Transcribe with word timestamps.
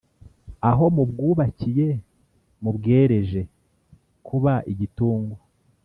aho 0.69 0.85
mubwubakiye 0.95 1.87
mubwereje, 2.61 3.41
kubaigitungwa, 4.25 5.37